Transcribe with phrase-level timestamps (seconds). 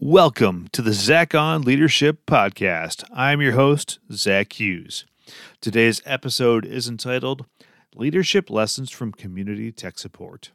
[0.00, 3.02] Welcome to the Zach on Leadership Podcast.
[3.12, 5.04] I'm your host, Zach Hughes.
[5.60, 7.46] Today's episode is entitled
[7.96, 10.52] Leadership Lessons from Community Tech Support.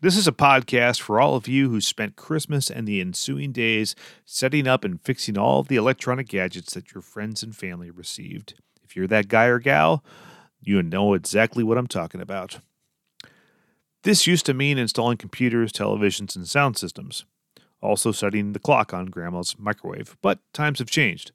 [0.00, 3.94] This is a podcast for all of you who spent Christmas and the ensuing days
[4.24, 8.54] setting up and fixing all of the electronic gadgets that your friends and family received.
[8.82, 10.02] If you're that guy or gal,
[10.62, 12.60] you know exactly what I'm talking about.
[14.02, 17.26] This used to mean installing computers, televisions, and sound systems
[17.80, 20.16] also setting the clock on grandma's microwave.
[20.22, 21.32] But times have changed.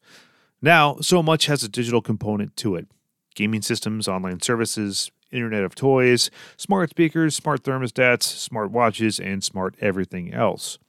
[0.61, 2.87] Now, so much has a digital component to it
[3.35, 9.75] gaming systems, online services, Internet of Toys, smart speakers, smart thermostats, smart watches, and smart
[9.81, 10.79] everything else.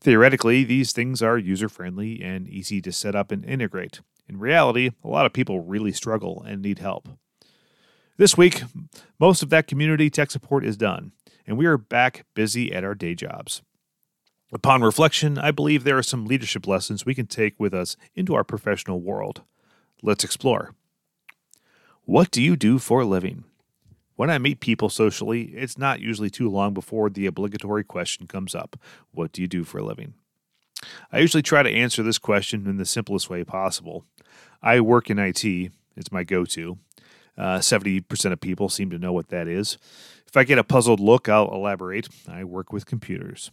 [0.00, 4.00] Theoretically, these things are user friendly and easy to set up and integrate.
[4.28, 7.08] In reality, a lot of people really struggle and need help.
[8.16, 8.62] This week,
[9.20, 11.12] most of that community tech support is done,
[11.46, 13.62] and we are back busy at our day jobs.
[14.54, 18.34] Upon reflection, I believe there are some leadership lessons we can take with us into
[18.34, 19.40] our professional world.
[20.02, 20.74] Let's explore.
[22.04, 23.44] What do you do for a living?
[24.14, 28.54] When I meet people socially, it's not usually too long before the obligatory question comes
[28.54, 28.76] up
[29.10, 30.12] What do you do for a living?
[31.10, 34.04] I usually try to answer this question in the simplest way possible.
[34.62, 35.44] I work in IT,
[35.96, 36.76] it's my go to.
[37.38, 39.78] Uh, 70% of people seem to know what that is.
[40.26, 42.08] If I get a puzzled look, I'll elaborate.
[42.28, 43.50] I work with computers.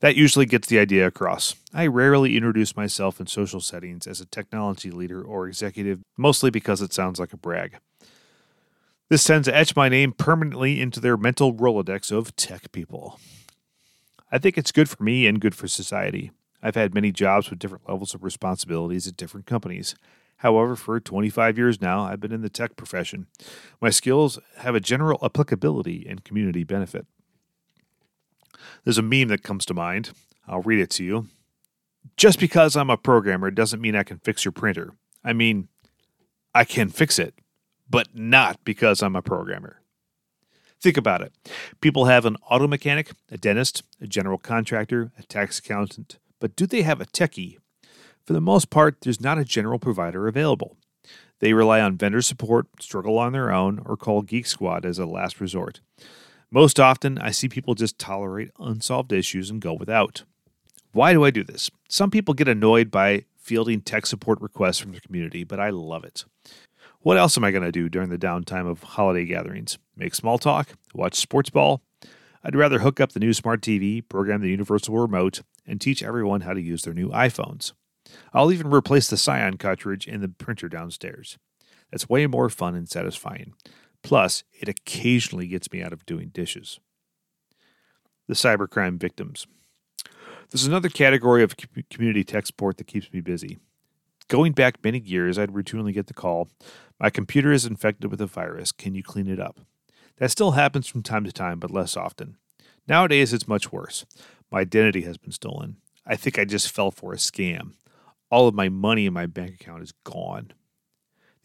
[0.00, 1.54] That usually gets the idea across.
[1.72, 6.82] I rarely introduce myself in social settings as a technology leader or executive, mostly because
[6.82, 7.78] it sounds like a brag.
[9.08, 13.20] This tends to etch my name permanently into their mental Rolodex of tech people.
[14.32, 16.32] I think it's good for me and good for society.
[16.62, 19.94] I've had many jobs with different levels of responsibilities at different companies.
[20.38, 23.26] However, for 25 years now, I've been in the tech profession.
[23.80, 27.06] My skills have a general applicability and community benefit.
[28.84, 30.10] There's a meme that comes to mind.
[30.46, 31.26] I'll read it to you.
[32.16, 34.92] Just because I'm a programmer doesn't mean I can fix your printer.
[35.24, 35.68] I mean,
[36.54, 37.34] I can fix it,
[37.90, 39.80] but not because I'm a programmer.
[40.80, 41.32] Think about it.
[41.80, 46.66] People have an auto mechanic, a dentist, a general contractor, a tax accountant, but do
[46.66, 47.56] they have a techie?
[48.24, 50.76] For the most part, there's not a general provider available.
[51.38, 55.06] They rely on vendor support, struggle on their own, or call Geek Squad as a
[55.06, 55.80] last resort.
[56.50, 60.22] Most often, I see people just tolerate unsolved issues and go without.
[60.92, 61.70] Why do I do this?
[61.88, 66.04] Some people get annoyed by fielding tech support requests from the community, but I love
[66.04, 66.24] it.
[67.00, 69.78] What else am I going to do during the downtime of holiday gatherings?
[69.96, 70.70] Make small talk?
[70.94, 71.82] Watch sports ball?
[72.44, 76.42] I'd rather hook up the new smart TV, program the universal remote, and teach everyone
[76.42, 77.72] how to use their new iPhones.
[78.32, 81.38] I'll even replace the cyan cartridge in the printer downstairs.
[81.90, 83.54] That's way more fun and satisfying.
[84.06, 86.78] Plus, it occasionally gets me out of doing dishes.
[88.28, 89.48] The cybercrime victims.
[90.48, 91.56] There's another category of
[91.90, 93.58] community tech support that keeps me busy.
[94.28, 96.48] Going back many years, I'd routinely get the call
[97.00, 98.70] My computer is infected with a virus.
[98.70, 99.58] Can you clean it up?
[100.18, 102.36] That still happens from time to time, but less often.
[102.86, 104.06] Nowadays, it's much worse.
[104.52, 105.78] My identity has been stolen.
[106.06, 107.72] I think I just fell for a scam.
[108.30, 110.52] All of my money in my bank account is gone.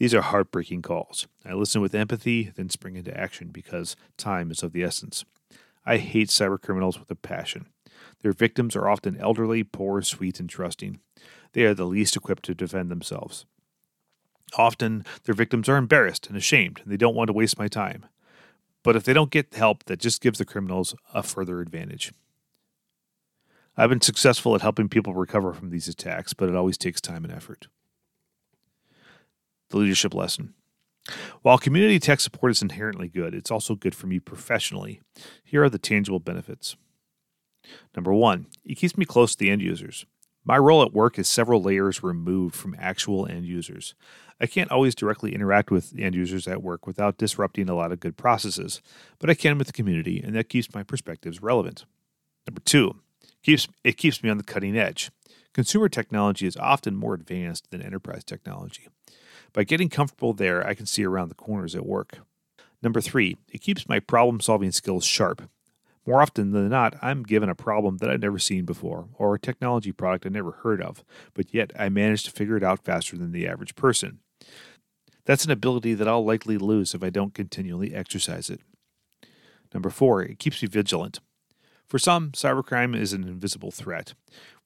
[0.01, 1.28] These are heartbreaking calls.
[1.45, 5.25] I listen with empathy, then spring into action because time is of the essence.
[5.85, 7.67] I hate cybercriminals with a passion.
[8.23, 11.00] Their victims are often elderly, poor, sweet, and trusting.
[11.53, 13.45] They are the least equipped to defend themselves.
[14.57, 18.07] Often, their victims are embarrassed and ashamed, and they don't want to waste my time.
[18.81, 22.11] But if they don't get help, that just gives the criminals a further advantage.
[23.78, 27.23] I've been successful at helping people recover from these attacks, but it always takes time
[27.23, 27.67] and effort
[29.71, 30.53] the leadership lesson.
[31.41, 35.01] While community tech support is inherently good, it's also good for me professionally.
[35.43, 36.75] Here are the tangible benefits.
[37.95, 40.05] Number one, it keeps me close to the end users.
[40.43, 43.93] My role at work is several layers removed from actual end users.
[44.39, 47.99] I can't always directly interact with end users at work without disrupting a lot of
[47.99, 48.81] good processes,
[49.19, 51.85] but I can with the community, and that keeps my perspectives relevant.
[52.47, 52.95] Number two,
[53.43, 55.11] keeps, it keeps me on the cutting edge.
[55.53, 58.87] Consumer technology is often more advanced than enterprise technology.
[59.53, 62.19] By getting comfortable there, I can see around the corners at work.
[62.81, 65.49] Number three, it keeps my problem solving skills sharp.
[66.07, 69.39] More often than not, I'm given a problem that I've never seen before, or a
[69.39, 71.03] technology product I never heard of,
[71.35, 74.19] but yet I manage to figure it out faster than the average person.
[75.25, 78.61] That's an ability that I'll likely lose if I don't continually exercise it.
[79.73, 81.19] Number four, it keeps me vigilant.
[81.87, 84.13] For some, cybercrime is an invisible threat,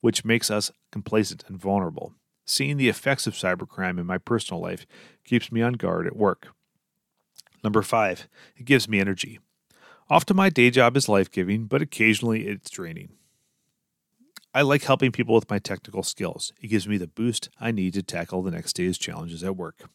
[0.00, 2.14] which makes us complacent and vulnerable.
[2.46, 4.86] Seeing the effects of cybercrime in my personal life
[5.24, 6.48] keeps me on guard at work.
[7.64, 9.40] Number five, it gives me energy.
[10.08, 13.10] Often my day job is life giving, but occasionally it's draining.
[14.54, 16.52] I like helping people with my technical skills.
[16.62, 19.90] It gives me the boost I need to tackle the next day's challenges at work.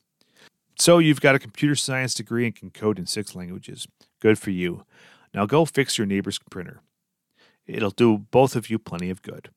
[0.78, 3.88] So, you've got a computer science degree and can code in six languages.
[4.20, 4.86] Good for you.
[5.34, 6.82] Now go fix your neighbor's printer.
[7.66, 9.50] It'll do both of you plenty of good.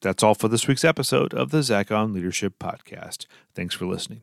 [0.00, 3.26] That's all for this week's episode of the Zach on Leadership Podcast.
[3.54, 4.22] Thanks for listening.